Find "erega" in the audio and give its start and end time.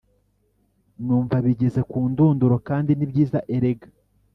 3.55-3.87